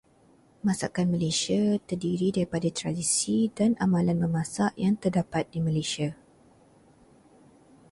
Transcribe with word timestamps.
Masakan 0.67 1.07
Malaysia 1.13 1.63
terdiri 1.87 2.27
daripada 2.37 2.65
tradisi 2.79 3.37
dan 3.57 3.71
amalan 3.85 4.17
memasak 4.25 4.71
yang 4.83 4.95
terdapat 5.03 5.43
di 5.53 5.59
Malaysia. 5.67 6.09